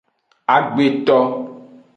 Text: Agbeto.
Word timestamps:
Agbeto. 0.55 1.17